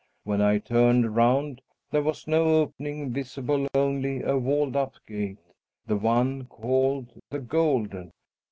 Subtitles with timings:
[0.23, 5.37] When I turned round, there was no opening visible, only a walled up gate
[5.85, 8.09] the one called the Golden.